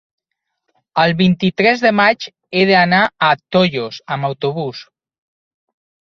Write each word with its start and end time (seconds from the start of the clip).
El 1.01 1.11
vint-i-tres 1.17 1.83
de 1.83 1.91
maig 1.97 2.25
he 2.59 2.63
d'anar 2.69 3.01
a 3.27 3.29
Tollos 3.57 3.99
amb 4.15 4.29
autobús. 4.31 4.81